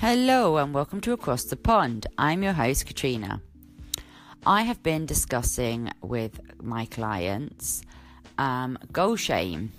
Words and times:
Hello 0.00 0.56
and 0.56 0.72
welcome 0.72 1.02
to 1.02 1.12
Across 1.12 1.44
the 1.44 1.56
Pond. 1.56 2.06
I'm 2.16 2.42
your 2.42 2.54
host, 2.54 2.86
Katrina. 2.86 3.42
I 4.46 4.62
have 4.62 4.82
been 4.82 5.04
discussing 5.04 5.90
with 6.00 6.40
my 6.62 6.86
clients 6.86 7.82
um, 8.38 8.78
goal 8.92 9.16
shame, 9.16 9.72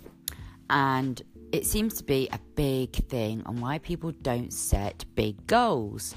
and 0.70 1.20
it 1.52 1.66
seems 1.66 1.96
to 1.96 2.04
be 2.04 2.30
a 2.32 2.40
big 2.54 2.92
thing 3.08 3.42
on 3.48 3.62
why 3.62 3.80
people 3.80 4.12
don't 4.12 4.54
set 4.54 5.06
big 5.16 5.48
goals. 5.48 6.14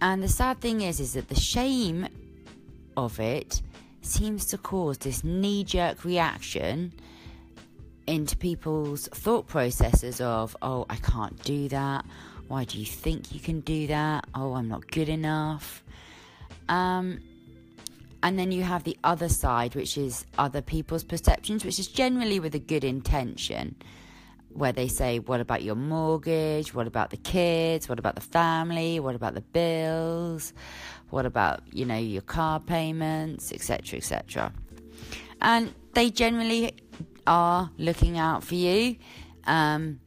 And 0.00 0.22
the 0.22 0.28
sad 0.28 0.62
thing 0.62 0.80
is, 0.80 0.98
is 0.98 1.12
that 1.12 1.28
the 1.28 1.38
shame 1.38 2.08
of 2.96 3.20
it 3.20 3.60
seems 4.00 4.46
to 4.46 4.56
cause 4.56 4.96
this 4.96 5.22
knee 5.22 5.62
jerk 5.62 6.06
reaction 6.06 6.94
into 8.06 8.34
people's 8.34 9.08
thought 9.08 9.46
processes 9.46 10.22
of, 10.22 10.56
oh, 10.62 10.86
I 10.88 10.96
can't 10.96 11.38
do 11.44 11.68
that 11.68 12.06
why 12.52 12.64
do 12.64 12.78
you 12.78 12.84
think 12.84 13.32
you 13.32 13.40
can 13.40 13.60
do 13.60 13.86
that? 13.86 14.26
Oh, 14.34 14.52
I'm 14.52 14.68
not 14.68 14.86
good 14.90 15.08
enough. 15.08 15.82
Um, 16.68 17.22
and 18.22 18.38
then 18.38 18.52
you 18.52 18.62
have 18.62 18.84
the 18.84 18.98
other 19.02 19.30
side, 19.30 19.74
which 19.74 19.96
is 19.96 20.26
other 20.36 20.60
people's 20.60 21.02
perceptions, 21.02 21.64
which 21.64 21.78
is 21.78 21.88
generally 21.88 22.40
with 22.40 22.54
a 22.54 22.58
good 22.58 22.84
intention, 22.84 23.74
where 24.50 24.70
they 24.70 24.86
say, 24.86 25.18
What 25.18 25.40
about 25.40 25.62
your 25.62 25.76
mortgage? 25.76 26.74
What 26.74 26.86
about 26.86 27.08
the 27.08 27.16
kids? 27.16 27.88
What 27.88 27.98
about 27.98 28.16
the 28.16 28.20
family? 28.20 29.00
What 29.00 29.14
about 29.14 29.32
the 29.32 29.40
bills? 29.40 30.52
What 31.08 31.24
about, 31.24 31.62
you 31.72 31.86
know, 31.86 31.96
your 31.96 32.20
car 32.20 32.60
payments, 32.60 33.50
etc., 33.50 33.96
etc. 33.96 34.52
And 35.40 35.72
they 35.94 36.10
generally 36.10 36.74
are 37.26 37.70
looking 37.78 38.18
out 38.18 38.44
for 38.44 38.56
you. 38.56 38.96
Um, 39.46 40.00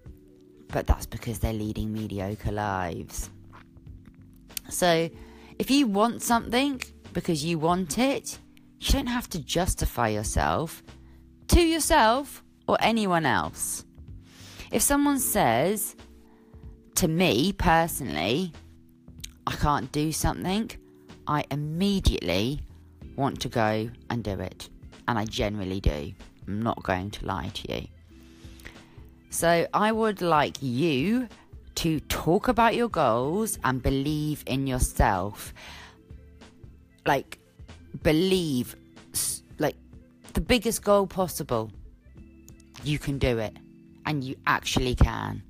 but 0.76 0.88
that's 0.88 1.06
because 1.06 1.40
they're 1.40 1.54
leading 1.54 1.94
mediocre 1.94 2.52
lives. 2.52 3.30
So, 4.68 5.10
if 5.58 5.72
you 5.72 5.88
want 5.88 6.22
something 6.22 6.82
because 7.14 7.46
you 7.46 7.58
want 7.58 7.98
it, 7.98 8.38
you 8.82 8.92
don't 8.92 9.08
have 9.08 9.30
to 9.30 9.40
justify 9.40 10.10
yourself 10.10 10.84
to 11.48 11.62
yourself 11.62 12.44
or 12.68 12.78
anyone 12.82 13.26
else. 13.26 13.86
If 14.70 14.82
someone 14.82 15.20
says 15.20 15.96
to 16.96 17.08
me 17.08 17.54
personally, 17.54 18.52
I 19.48 19.54
can't 19.54 19.90
do 19.94 20.12
something, 20.12 20.72
I 21.26 21.46
immediately 21.52 22.60
want 23.16 23.40
to 23.44 23.48
go 23.48 23.90
and 24.10 24.22
do 24.26 24.42
it. 24.42 24.68
And 25.08 25.18
I 25.18 25.24
generally 25.24 25.80
do. 25.80 26.12
I'm 26.46 26.62
not 26.62 26.84
going 26.84 27.12
to 27.12 27.26
lie 27.26 27.52
to 27.54 27.76
you. 27.76 27.88
So 29.36 29.68
I 29.74 29.92
would 29.92 30.22
like 30.22 30.56
you 30.62 31.28
to 31.76 32.00
talk 32.00 32.48
about 32.48 32.74
your 32.74 32.88
goals 32.88 33.60
and 33.66 33.84
believe 33.84 34.46
in 34.48 34.66
yourself. 34.66 35.54
Like, 37.06 37.38
believe, 38.02 38.78
like, 39.60 39.76
the 40.32 40.40
biggest 40.40 40.86
goal 40.86 41.06
possible. 41.06 41.70
You 42.86 42.98
can 42.98 43.18
do 43.18 43.38
it. 43.40 43.58
And 44.06 44.24
you 44.24 44.38
actually 44.48 44.96
can. 44.96 45.44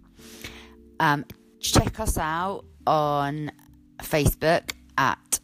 Um, 0.99 1.23
check 1.59 1.99
us 1.99 2.17
out 2.17 2.65
on 2.87 3.51
Facebook 3.99 4.71
at 4.97 5.39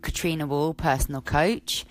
Katrina 0.00 0.46
Wall 0.46 0.72
Personal 0.72 1.20
Coach 1.20 1.84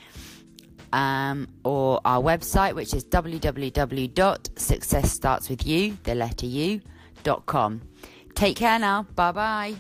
um, 0.96 1.48
or 1.64 2.02
our 2.06 2.24
website, 2.24 2.74
which 2.74 2.94
is 2.94 3.04
www.successstartswithyou, 3.06 6.04
the 6.04 6.16
letter 6.16 6.46
U, 6.46 6.82
dot 7.24 7.46
com. 7.46 7.82
Take 8.34 8.56
care 8.58 8.80
now. 8.80 9.06
Bye 9.16 9.32
bye. 9.32 9.76